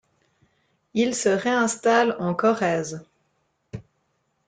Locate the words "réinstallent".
1.29-2.15